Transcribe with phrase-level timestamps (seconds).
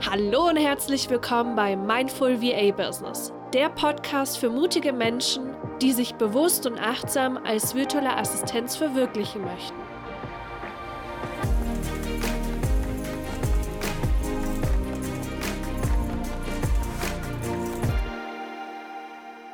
[0.00, 6.14] Hallo und herzlich willkommen bei Mindful VA Business, der Podcast für mutige Menschen, die sich
[6.16, 9.76] bewusst und achtsam als virtuelle Assistenz verwirklichen möchten.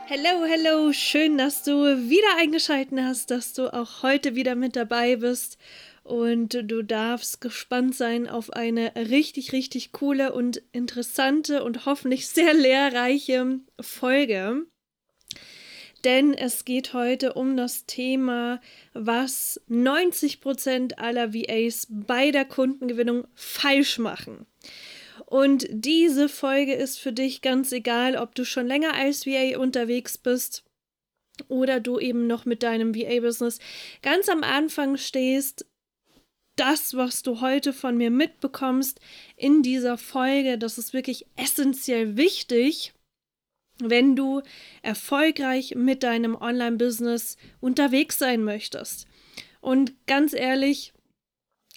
[0.09, 5.15] Hallo, hallo, schön, dass du wieder eingeschaltet hast, dass du auch heute wieder mit dabei
[5.17, 5.57] bist
[6.11, 12.53] und du darfst gespannt sein auf eine richtig, richtig coole und interessante und hoffentlich sehr
[12.53, 14.67] lehrreiche Folge.
[16.03, 18.61] Denn es geht heute um das Thema,
[18.93, 24.47] was 90% aller VAs bei der Kundengewinnung falsch machen.
[25.27, 30.19] Und diese Folge ist für dich ganz egal, ob du schon länger als VA unterwegs
[30.19, 30.65] bist
[31.47, 33.61] oder du eben noch mit deinem VA-Business
[34.03, 35.70] ganz am Anfang stehst
[36.61, 39.01] das, was du heute von mir mitbekommst
[39.37, 42.93] in dieser Folge, das ist wirklich essentiell wichtig,
[43.79, 44.43] wenn du
[44.83, 49.07] erfolgreich mit deinem Online-Business unterwegs sein möchtest.
[49.63, 50.93] Und ganz ehrlich,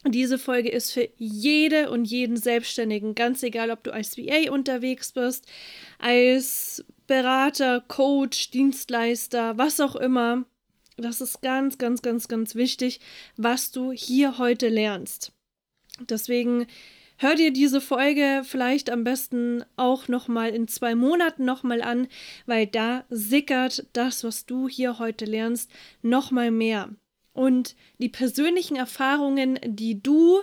[0.05, 5.13] diese Folge ist für jede und jeden Selbstständigen, ganz egal, ob du als VA unterwegs
[5.13, 5.47] bist,
[5.97, 10.43] als Berater, Coach, Dienstleister, was auch immer.
[11.03, 13.01] Das ist ganz, ganz, ganz, ganz wichtig,
[13.35, 15.33] was du hier heute lernst.
[15.99, 16.65] Deswegen
[17.17, 21.81] hör dir diese Folge vielleicht am besten auch noch mal in zwei Monaten noch mal
[21.81, 22.07] an,
[22.45, 25.69] weil da sickert das, was du hier heute lernst,
[26.01, 26.89] noch mal mehr.
[27.33, 30.39] Und die persönlichen Erfahrungen, die du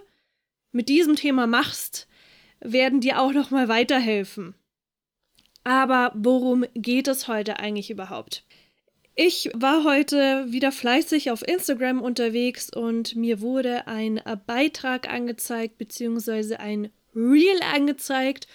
[0.72, 2.06] mit diesem Thema machst,
[2.61, 4.55] werden dir auch noch mal weiterhelfen.
[5.64, 8.45] Aber worum geht es heute eigentlich überhaupt?
[9.22, 16.58] Ich war heute wieder fleißig auf Instagram unterwegs und mir wurde ein Beitrag angezeigt, beziehungsweise
[16.58, 18.48] ein Reel angezeigt.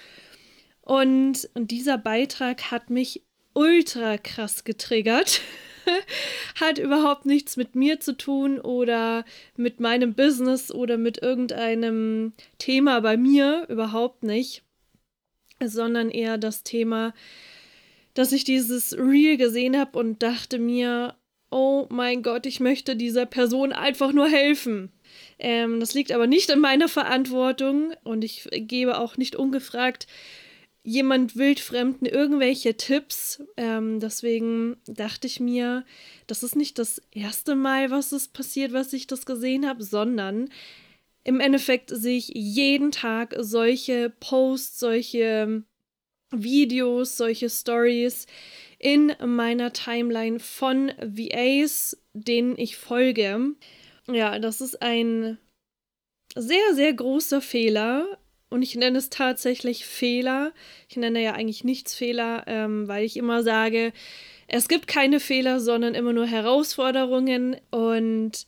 [0.82, 3.22] Und, und dieser Beitrag hat mich
[3.54, 5.40] ultra krass getriggert.
[6.60, 9.24] hat überhaupt nichts mit mir zu tun oder
[9.56, 14.64] mit meinem Business oder mit irgendeinem Thema bei mir, überhaupt nicht,
[15.64, 17.14] sondern eher das Thema,
[18.16, 21.16] dass ich dieses Reel gesehen habe und dachte mir,
[21.52, 24.92] oh mein Gott, ich möchte dieser Person einfach nur helfen.
[25.38, 30.08] Ähm, das liegt aber nicht in meiner Verantwortung und ich gebe auch nicht ungefragt
[30.86, 33.44] jemand wildfremden irgendwelche Tipps.
[33.58, 35.84] Ähm, deswegen dachte ich mir,
[36.28, 40.50] das ist nicht das erste Mal, was es passiert, was ich das gesehen habe, sondern
[41.24, 45.64] im Endeffekt sehe ich jeden Tag solche Posts, solche
[46.32, 48.28] Videos, solche Stories
[48.80, 53.56] in meiner Timeline von VAs, denen ich folge.
[54.08, 55.38] Ja, das ist ein
[56.36, 58.18] sehr, sehr großer Fehler.
[58.50, 60.54] Und ich nenne es tatsächlich Fehler.
[60.88, 63.92] Ich nenne ja eigentlich nichts Fehler, ähm, weil ich immer sage,
[64.48, 67.58] es gibt keine Fehler, sondern immer nur Herausforderungen.
[67.72, 68.46] Und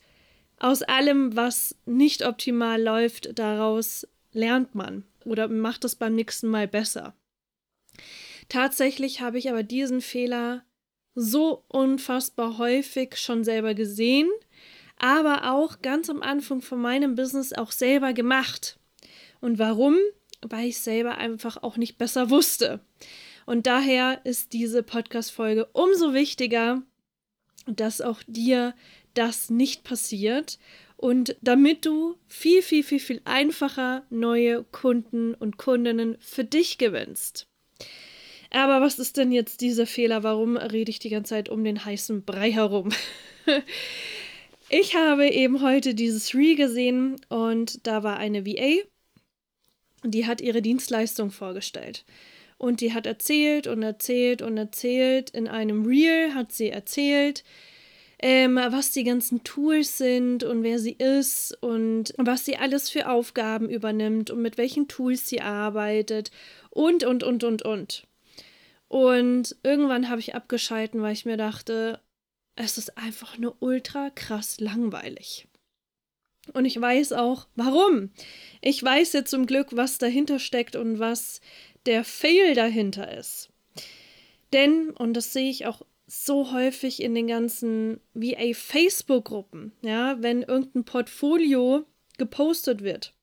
[0.58, 6.68] aus allem, was nicht optimal läuft, daraus lernt man oder macht es beim nächsten Mal
[6.68, 7.14] besser.
[8.48, 10.64] Tatsächlich habe ich aber diesen Fehler
[11.14, 14.28] so unfassbar häufig schon selber gesehen,
[14.96, 18.78] aber auch ganz am Anfang von meinem Business auch selber gemacht.
[19.40, 19.96] Und warum?
[20.40, 22.80] Weil ich selber einfach auch nicht besser wusste.
[23.46, 26.82] Und daher ist diese Podcast-Folge umso wichtiger,
[27.66, 28.74] dass auch dir
[29.14, 30.58] das nicht passiert
[30.96, 37.47] und damit du viel, viel, viel, viel einfacher neue Kunden und Kundinnen für dich gewinnst.
[38.50, 40.22] Aber was ist denn jetzt dieser Fehler?
[40.22, 42.90] Warum rede ich die ganze Zeit um den heißen Brei herum?
[44.70, 48.82] ich habe eben heute dieses Reel gesehen und da war eine VA,
[50.04, 52.04] die hat ihre Dienstleistung vorgestellt.
[52.56, 55.30] Und die hat erzählt und erzählt und erzählt.
[55.30, 57.44] In einem Reel hat sie erzählt,
[58.20, 63.08] ähm, was die ganzen Tools sind und wer sie ist und was sie alles für
[63.08, 66.32] Aufgaben übernimmt und mit welchen Tools sie arbeitet
[66.70, 68.07] und, und, und, und, und.
[68.88, 72.00] Und irgendwann habe ich abgeschalten, weil ich mir dachte,
[72.56, 75.46] es ist einfach nur ultra krass langweilig.
[76.54, 78.10] Und ich weiß auch, warum.
[78.62, 81.40] Ich weiß jetzt zum Glück, was dahinter steckt und was
[81.84, 83.50] der Fail dahinter ist.
[84.54, 90.84] Denn, und das sehe ich auch so häufig in den ganzen VA-Facebook-Gruppen, ja, wenn irgendein
[90.84, 91.84] Portfolio
[92.16, 93.14] gepostet wird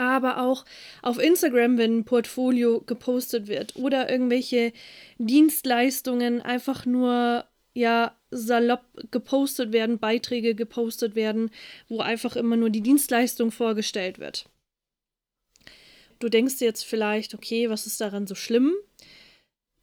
[0.00, 0.64] aber auch
[1.02, 4.72] auf Instagram, wenn ein Portfolio gepostet wird oder irgendwelche
[5.18, 7.44] Dienstleistungen einfach nur
[7.74, 11.50] ja salopp gepostet werden, Beiträge gepostet werden,
[11.88, 14.46] wo einfach immer nur die Dienstleistung vorgestellt wird.
[16.18, 18.74] du denkst jetzt vielleicht, okay, was ist daran so schlimm?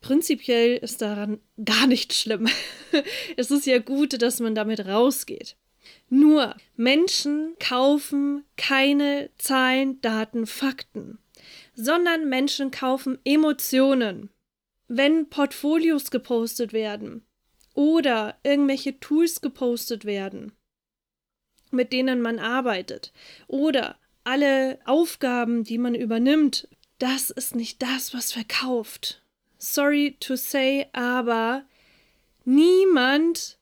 [0.01, 2.47] Prinzipiell ist daran gar nichts schlimm.
[3.37, 5.57] es ist ja gut, dass man damit rausgeht.
[6.09, 11.19] Nur Menschen kaufen keine Zahlen, Daten, Fakten,
[11.73, 14.29] sondern Menschen kaufen Emotionen.
[14.87, 17.25] Wenn Portfolios gepostet werden
[17.73, 20.53] oder irgendwelche Tools gepostet werden,
[21.71, 23.11] mit denen man arbeitet
[23.47, 26.69] oder alle Aufgaben, die man übernimmt,
[26.99, 29.21] das ist nicht das, was verkauft.
[29.57, 31.65] Sorry to say, aber
[32.45, 33.57] niemand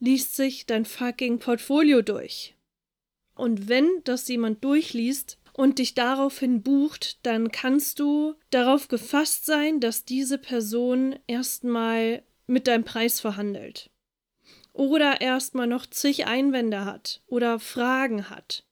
[0.00, 2.56] liest sich dein fucking Portfolio durch.
[3.34, 9.80] Und wenn das jemand durchliest und dich daraufhin bucht, dann kannst du darauf gefasst sein,
[9.80, 13.90] dass diese Person erstmal mit deinem Preis verhandelt.
[14.72, 18.64] Oder erstmal noch zig Einwände hat oder Fragen hat.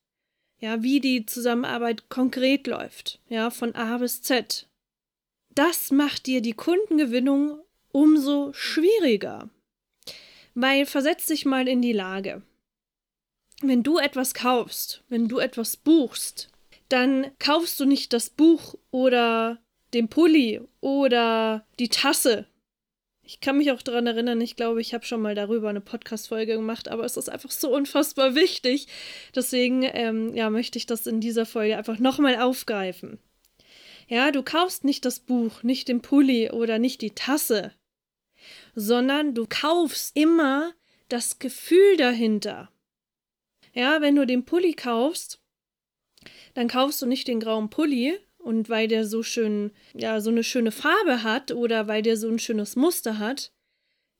[0.58, 4.68] Ja, wie die Zusammenarbeit konkret läuft, ja, von A bis Z.
[5.54, 7.60] Das macht dir die Kundengewinnung
[7.92, 9.50] umso schwieriger.
[10.58, 12.40] Weil versetz dich mal in die Lage.
[13.60, 16.50] Wenn du etwas kaufst, wenn du etwas buchst,
[16.88, 19.58] dann kaufst du nicht das Buch oder
[19.92, 22.46] den Pulli oder die Tasse.
[23.22, 26.54] Ich kann mich auch daran erinnern, ich glaube, ich habe schon mal darüber eine Podcast-Folge
[26.54, 28.86] gemacht, aber es ist einfach so unfassbar wichtig.
[29.34, 33.18] Deswegen ähm, ja, möchte ich das in dieser Folge einfach nochmal aufgreifen.
[34.08, 37.74] Ja, du kaufst nicht das Buch, nicht den Pulli oder nicht die Tasse
[38.74, 40.72] sondern du kaufst immer
[41.08, 42.70] das Gefühl dahinter.
[43.72, 45.40] Ja, wenn du den Pulli kaufst,
[46.54, 50.44] dann kaufst du nicht den grauen Pulli und weil der so schön, ja, so eine
[50.44, 53.52] schöne Farbe hat oder weil der so ein schönes Muster hat.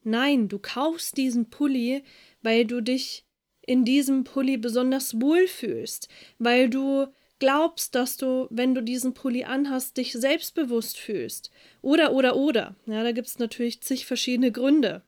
[0.02, 2.04] Nein, du kaufst diesen Pulli,
[2.42, 3.24] weil du dich
[3.62, 6.08] in diesem Pulli besonders wohlfühlst,
[6.38, 7.06] weil du
[7.38, 11.50] glaubst, dass du, wenn du diesen Pulli anhast, dich selbstbewusst fühlst.
[11.82, 12.74] Oder, oder, oder.
[12.86, 15.02] Ja, da gibt es natürlich zig verschiedene Gründe.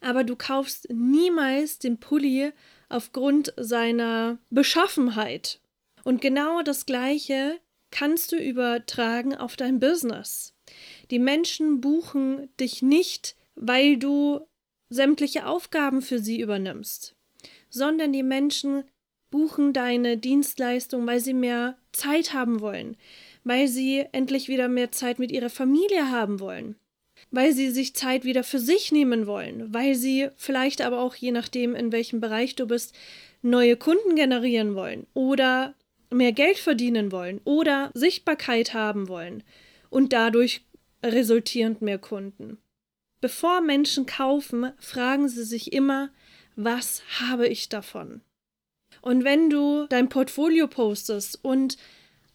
[0.00, 2.52] Aber du kaufst niemals den Pulli
[2.88, 5.60] aufgrund seiner Beschaffenheit.
[6.04, 10.54] Und genau das Gleiche kannst du übertragen auf dein Business.
[11.10, 14.40] Die Menschen buchen dich nicht, weil du
[14.88, 17.16] sämtliche Aufgaben für sie übernimmst,
[17.68, 18.84] sondern die Menschen
[19.30, 22.96] buchen deine Dienstleistung, weil sie mehr Zeit haben wollen,
[23.44, 26.76] weil sie endlich wieder mehr Zeit mit ihrer Familie haben wollen,
[27.30, 31.32] weil sie sich Zeit wieder für sich nehmen wollen, weil sie vielleicht aber auch je
[31.32, 32.94] nachdem, in welchem Bereich du bist,
[33.42, 35.74] neue Kunden generieren wollen oder
[36.10, 39.42] mehr Geld verdienen wollen oder Sichtbarkeit haben wollen
[39.88, 40.62] und dadurch
[41.02, 42.58] resultierend mehr Kunden.
[43.20, 46.10] Bevor Menschen kaufen, fragen sie sich immer,
[46.56, 48.22] was habe ich davon?
[49.00, 51.76] Und wenn du dein Portfolio postest und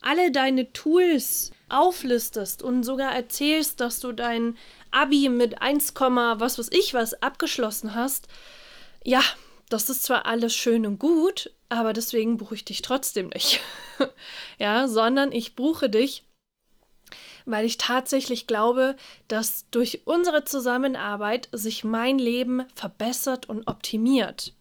[0.01, 4.57] alle deine Tools auflistest und sogar erzählst, dass du dein
[4.91, 8.27] Abi mit 1, was weiß ich was abgeschlossen hast,
[9.03, 9.21] ja,
[9.69, 13.61] das ist zwar alles schön und gut, aber deswegen buche ich dich trotzdem nicht.
[14.59, 16.23] ja, sondern ich buche dich,
[17.45, 18.95] weil ich tatsächlich glaube,
[19.27, 24.53] dass durch unsere Zusammenarbeit sich mein Leben verbessert und optimiert.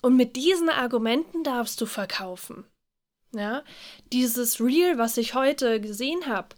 [0.00, 2.64] Und mit diesen Argumenten darfst du verkaufen.
[3.34, 3.62] Ja,
[4.12, 6.48] dieses Real, was ich heute gesehen habe,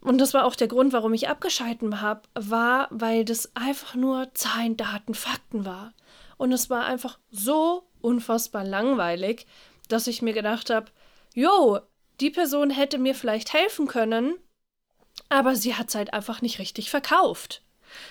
[0.00, 4.32] und das war auch der Grund, warum ich abgeschalten habe, war, weil das einfach nur
[4.32, 5.92] Zahlen, Daten, Fakten war.
[6.36, 9.46] Und es war einfach so unfassbar langweilig,
[9.88, 10.86] dass ich mir gedacht habe,
[11.34, 11.80] jo,
[12.20, 14.36] die Person hätte mir vielleicht helfen können,
[15.28, 17.62] aber sie hat es halt einfach nicht richtig verkauft.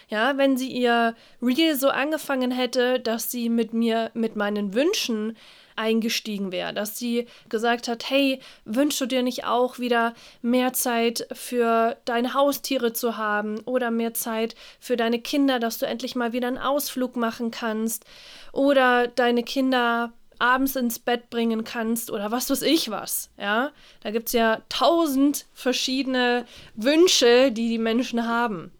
[0.09, 5.35] Ja, wenn sie ihr Reel so angefangen hätte, dass sie mit mir, mit meinen Wünschen
[5.77, 11.27] eingestiegen wäre, dass sie gesagt hat, hey, wünschst du dir nicht auch wieder mehr Zeit
[11.31, 16.33] für deine Haustiere zu haben oder mehr Zeit für deine Kinder, dass du endlich mal
[16.33, 18.05] wieder einen Ausflug machen kannst
[18.51, 23.71] oder deine Kinder abends ins Bett bringen kannst oder was weiß ich was, ja?
[24.01, 28.71] Da gibt es ja tausend verschiedene Wünsche, die die Menschen haben.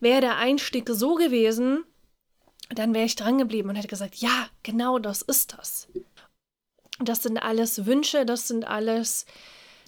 [0.00, 1.84] Wäre der Einstieg so gewesen,
[2.70, 5.88] dann wäre ich dran geblieben und hätte gesagt, ja, genau das ist das.
[6.98, 9.26] Das sind alles Wünsche, das sind alles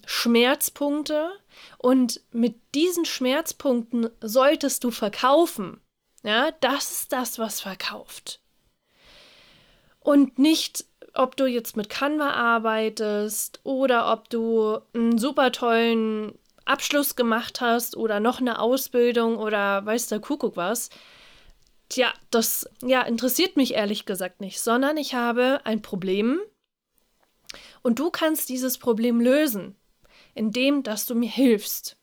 [0.05, 1.31] Schmerzpunkte
[1.77, 5.79] und mit diesen Schmerzpunkten solltest du verkaufen.
[6.23, 8.41] Ja, das ist das, was verkauft.
[9.99, 17.15] Und nicht, ob du jetzt mit Canva arbeitest oder ob du einen super tollen Abschluss
[17.15, 20.89] gemacht hast oder noch eine Ausbildung oder weiß der Kuckuck was.
[21.89, 26.39] Tja, das ja, interessiert mich ehrlich gesagt nicht, sondern ich habe ein Problem
[27.81, 29.75] und du kannst dieses Problem lösen.
[30.35, 31.97] indem dass du mir hilfst.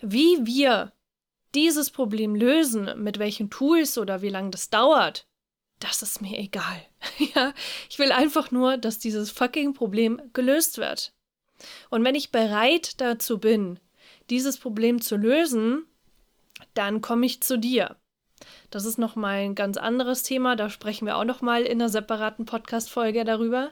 [0.00, 0.92] Wie wir
[1.54, 5.26] dieses Problem lösen, mit welchen Tools oder wie lange das dauert,
[5.78, 6.86] das ist mir egal.
[7.34, 7.54] ja,
[7.88, 11.14] ich will einfach nur, dass dieses fucking Problem gelöst wird.
[11.88, 13.80] Und wenn ich bereit dazu bin,
[14.30, 15.84] dieses Problem zu lösen,
[16.74, 17.96] dann komme ich zu dir.
[18.70, 22.46] Das ist nochmal ein ganz anderes Thema, da sprechen wir auch nochmal in einer separaten
[22.46, 23.70] Podcast-Folge darüber.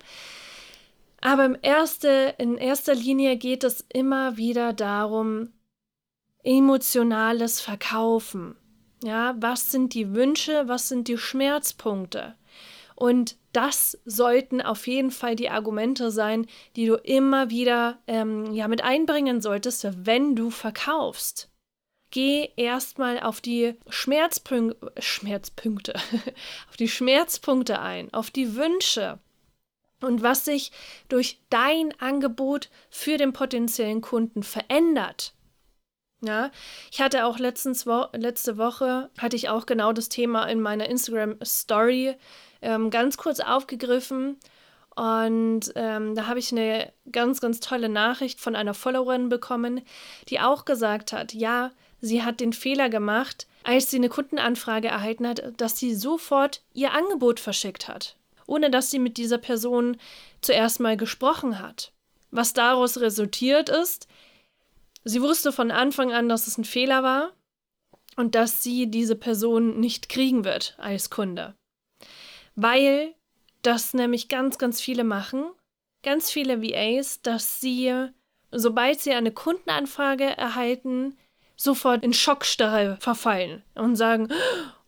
[1.21, 5.53] Aber im erste, in erster Linie geht es immer wieder darum,
[6.45, 8.57] emotionales Verkaufen.
[9.03, 12.35] Ja, was sind die Wünsche, was sind die Schmerzpunkte?
[12.99, 18.67] Und das sollten auf jeden Fall die Argumente sein, die du immer wieder ähm, ja,
[18.67, 21.49] mit einbringen solltest, wenn du verkaufst.
[22.11, 25.95] Geh erstmal auf die Schmerzpün Schmerzpunkte,
[26.69, 29.21] auf die Schmerzpunkte ein, auf die Wünsche
[30.01, 30.73] und was sich
[31.09, 35.35] durch dein Angebot für den potenziellen Kunden verändert.
[36.21, 36.51] Ja,
[36.91, 40.89] ich hatte auch letztens wo letzte Woche hatte ich auch genau das Thema in meiner
[40.89, 42.17] Instagram Story
[42.63, 44.37] ähm, ganz kurz aufgegriffen
[44.95, 49.83] und ähm, da habe ich eine ganz ganz tolle Nachricht von einer Followerin bekommen,
[50.29, 55.27] die auch gesagt hat, ja, sie hat den Fehler gemacht, als sie eine Kundenanfrage erhalten
[55.27, 59.97] hat, dass sie sofort ihr Angebot verschickt hat, ohne dass sie mit dieser Person
[60.41, 61.93] zuerst mal gesprochen hat.
[62.31, 64.09] Was daraus resultiert ist,
[65.09, 67.33] Sie wusste von Anfang an, dass es ein Fehler war
[68.17, 71.55] und dass sie diese Person nicht kriegen wird als Kunde.
[72.61, 73.15] Weil
[73.63, 75.45] das nämlich ganz, ganz viele machen,
[76.03, 78.09] ganz viele VAs, dass sie,
[78.51, 81.17] sobald sie eine Kundenanfrage erhalten,
[81.55, 84.27] sofort in Schockstarre verfallen und sagen,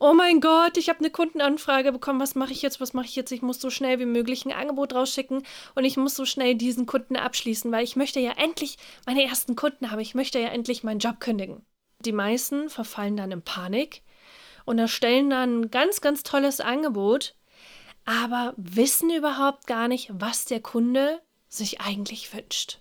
[0.01, 3.15] oh mein Gott, ich habe eine Kundenanfrage bekommen, was mache ich jetzt, was mache ich
[3.15, 3.31] jetzt?
[3.31, 5.45] Ich muss so schnell wie möglich ein Angebot rausschicken
[5.77, 9.55] und ich muss so schnell diesen Kunden abschließen, weil ich möchte ja endlich meine ersten
[9.55, 11.65] Kunden haben, ich möchte ja endlich meinen Job kündigen.
[12.05, 14.03] Die meisten verfallen dann in Panik
[14.65, 17.37] und erstellen dann ein ganz, ganz tolles Angebot,
[18.11, 22.81] aber wissen überhaupt gar nicht, was der Kunde sich eigentlich wünscht.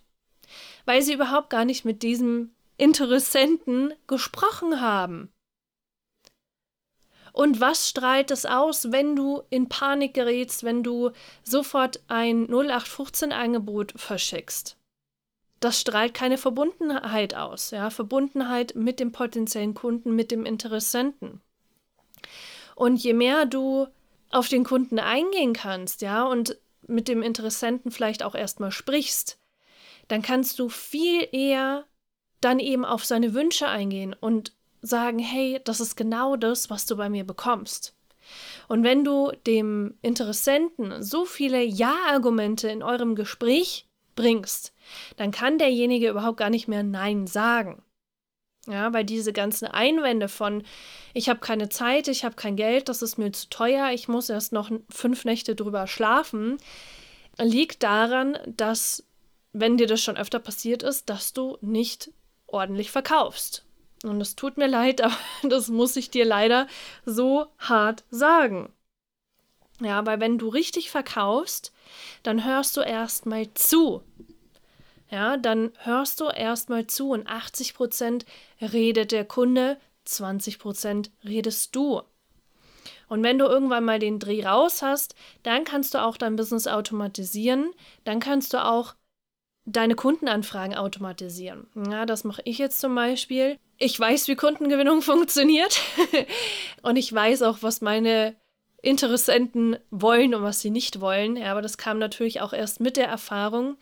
[0.86, 5.32] Weil sie überhaupt gar nicht mit diesem Interessenten gesprochen haben.
[7.32, 11.12] Und was strahlt es aus, wenn du in Panik gerätst, wenn du
[11.44, 14.78] sofort ein 0815-Angebot verschickst?
[15.60, 21.40] Das strahlt keine Verbundenheit aus, ja, Verbundenheit mit dem potenziellen Kunden, mit dem Interessenten.
[22.76, 23.88] Und je mehr du
[24.30, 26.58] auf den Kunden eingehen kannst, ja, und
[26.88, 29.40] mit dem Interessenten vielleicht auch erstmal sprichst,
[30.08, 31.86] dann kannst du viel eher
[32.42, 36.96] dann eben auf seine Wünsche eingehen und sagen, hey, das ist genau das, was du
[36.96, 37.96] bei mir bekommst.
[38.68, 44.74] Und wenn du dem Interessenten so viele Ja-Argumente in eurem Gespräch bringst,
[45.18, 47.84] dann kann derjenige überhaupt gar nicht mehr Nein sagen.
[48.70, 50.64] Ja, weil diese ganzen Einwände von,
[51.16, 54.30] ich habe keine Zeit, ich habe kein Geld, das ist mir zu teuer, ich muss
[54.30, 56.58] erst noch fünf Nächte drüber schlafen,
[57.40, 59.04] liegt daran, dass,
[59.54, 62.12] wenn dir das schon öfter passiert ist, dass du nicht
[62.46, 63.66] ordentlich verkaufst.
[64.04, 66.68] Und es tut mir leid, aber das muss ich dir leider
[67.06, 68.72] so hart sagen.
[69.82, 71.74] Ja, weil wenn du richtig verkaufst,
[72.22, 74.04] dann hörst du erstmal zu.
[75.10, 78.26] Ja, dann hörst du erstmal zu und 80 Prozent
[78.62, 82.02] redet der Kunde, 20 Prozent redest du.
[83.08, 86.68] Und wenn du irgendwann mal den Dreh raus hast, dann kannst du auch dein Business
[86.68, 87.72] automatisieren.
[88.04, 88.94] Dann kannst du auch
[89.66, 91.68] deine Kundenanfragen automatisieren.
[91.90, 93.58] Ja, das mache ich jetzt zum Beispiel.
[93.78, 95.82] Ich weiß, wie Kundengewinnung funktioniert
[96.82, 98.36] und ich weiß auch, was meine
[98.82, 101.36] Interessenten wollen und was sie nicht wollen.
[101.36, 103.78] Ja, aber das kam natürlich auch erst mit der Erfahrung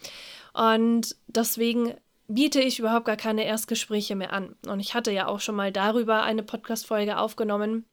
[0.58, 1.94] und deswegen
[2.28, 4.56] biete ich überhaupt gar keine Erstgespräche mehr an.
[4.68, 7.86] Und ich hatte ja auch schon mal darüber eine Podcast-Folge aufgenommen.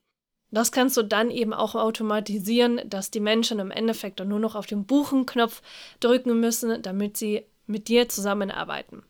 [0.51, 4.55] Das kannst du dann eben auch automatisieren, dass die Menschen im Endeffekt dann nur noch
[4.55, 5.63] auf den Buchen-Knopf
[6.01, 9.03] drücken müssen, damit sie mit dir zusammenarbeiten.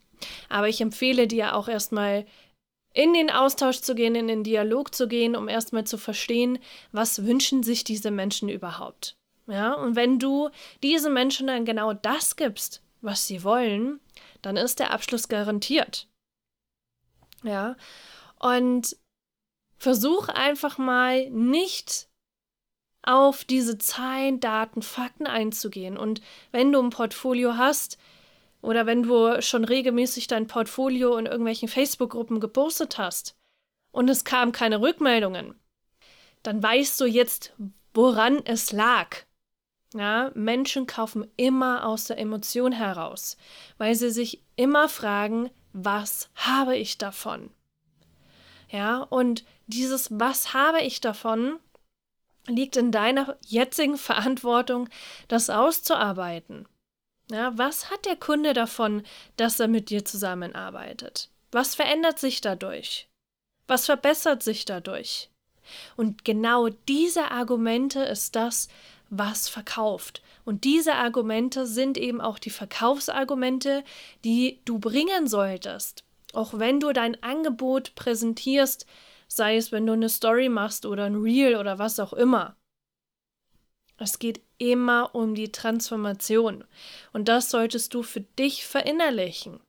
[0.49, 2.27] Aber ich empfehle dir auch erstmal
[2.93, 6.59] in den Austausch zu gehen, in den Dialog zu gehen, um erstmal zu verstehen,
[6.93, 9.17] was wünschen sich diese Menschen überhaupt.
[9.47, 10.49] Ja, und wenn du
[10.83, 14.01] diesen Menschen dann genau das gibst, was sie wollen,
[14.43, 16.09] dann ist der Abschluss garantiert.
[17.43, 17.77] Ja,
[18.39, 18.97] und
[19.79, 22.09] versuch einfach mal nicht
[23.03, 25.99] auf diese Zahlen, Daten, Fakten einzugehen.
[25.99, 27.99] Und wenn du ein Portfolio hast,
[28.65, 33.37] oder wenn du schon regelmäßig dein Portfolio in irgendwelchen Facebook-Gruppen gepostet hast
[33.93, 35.61] und es kamen keine Rückmeldungen,
[36.43, 37.53] dann weißt du jetzt,
[37.93, 39.19] woran es lag.
[39.97, 43.37] Ja, Menschen kaufen immer aus der Emotion heraus,
[43.79, 47.51] weil sie sich immer fragen, was habe ich davon?
[48.69, 51.61] Ja, und dieses Was habe ich davon
[52.47, 54.89] liegt in deiner jetzigen Verantwortung,
[55.29, 56.69] das auszuarbeiten.
[57.31, 59.03] Ja, was hat der Kunde davon,
[59.37, 61.31] dass er mit dir zusammenarbeitet?
[61.53, 63.09] Was verändert sich dadurch?
[63.67, 65.31] Was verbessert sich dadurch?
[65.97, 68.69] Und genau diese Argumente ist das,
[69.11, 70.23] was verkauft.
[70.45, 73.85] Und diese Argumente sind eben auch die Verkaufsargumente,
[74.25, 76.05] die du bringen solltest.
[76.33, 78.87] Auch wenn du dein Angebot präsentierst,
[79.29, 82.57] sei es wenn du eine Story machst oder ein Reel oder was auch immer.
[83.97, 86.65] Es geht immer um die Transformation.
[87.13, 89.61] Und das solltest du für dich verinnerlichen.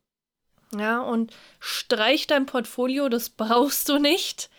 [0.76, 4.50] Ja, und streich dein Portfolio, das brauchst du nicht,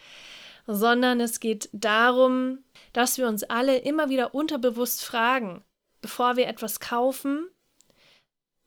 [0.67, 5.65] sondern es geht darum, dass wir uns alle immer wieder unterbewusst fragen,
[6.01, 7.49] bevor wir etwas kaufen,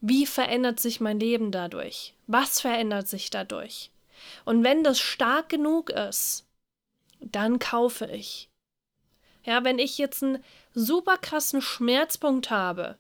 [0.02, 2.14] wie verändert sich mein Leben dadurch?
[2.28, 3.92] Was verändert sich dadurch?
[4.46, 6.46] Und wenn das stark genug ist,
[7.20, 8.50] dann kaufe ich.
[9.44, 12.98] Ja, wenn ich jetzt einen super krassen Schmerzpunkt habe,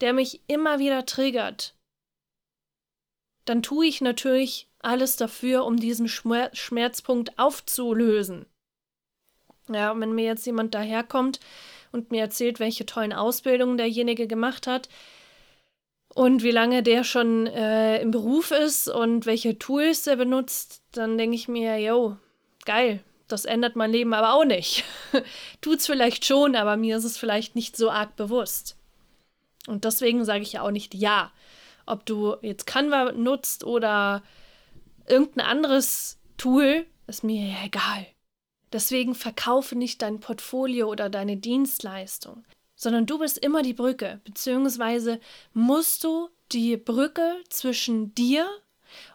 [0.00, 1.74] der mich immer wieder triggert,
[3.44, 8.46] dann tue ich natürlich alles dafür, um diesen Schmerzpunkt aufzulösen.
[9.68, 11.40] Ja, und wenn mir jetzt jemand daherkommt
[11.92, 14.88] und mir erzählt, welche tollen Ausbildungen derjenige gemacht hat
[16.14, 21.18] und wie lange der schon äh, im Beruf ist und welche Tools er benutzt, dann
[21.18, 22.16] denke ich mir, yo,
[22.64, 24.84] geil, das ändert mein Leben aber auch nicht.
[25.60, 28.76] Tut's vielleicht schon, aber mir ist es vielleicht nicht so arg bewusst.
[29.66, 31.32] Und deswegen sage ich ja auch nicht ja.
[31.86, 34.22] Ob du jetzt Canva nutzt oder
[35.08, 38.06] irgendein anderes Tool, ist mir ja egal.
[38.72, 42.44] Deswegen verkaufe nicht dein Portfolio oder deine Dienstleistung,
[42.74, 45.20] sondern du bist immer die Brücke, beziehungsweise
[45.52, 48.48] musst du die Brücke zwischen dir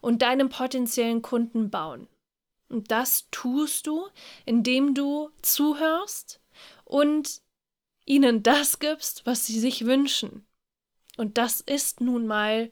[0.02, 2.08] und deinem potenziellen Kunden bauen.
[2.70, 4.08] Und das tust du,
[4.46, 6.40] indem du zuhörst
[6.86, 7.42] und
[8.06, 10.46] ihnen das gibst, was sie sich wünschen.
[11.18, 12.72] Und das ist nun mal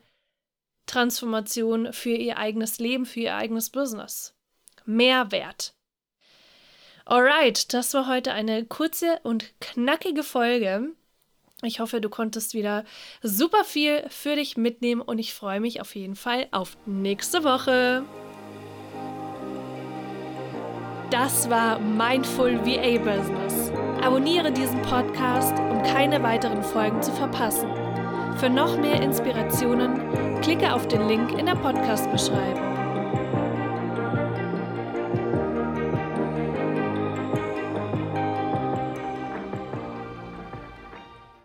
[0.89, 4.33] Transformation für ihr eigenes Leben, für ihr eigenes Business.
[4.85, 5.75] Mehrwert.
[7.05, 10.95] Alright, das war heute eine kurze und knackige Folge.
[11.61, 12.85] Ich hoffe, du konntest wieder
[13.21, 18.03] super viel für dich mitnehmen und ich freue mich auf jeden Fall auf nächste Woche.
[21.11, 23.71] Das war Mindful VA Business.
[24.01, 27.78] Abonniere diesen Podcast, um keine weiteren Folgen zu verpassen.
[28.39, 32.68] Für noch mehr Inspirationen klicke auf den Link in der Podcast-Beschreibung.